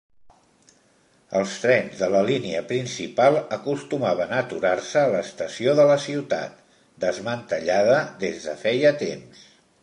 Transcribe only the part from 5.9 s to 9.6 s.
la ciutat, desmantellada des de feia temps.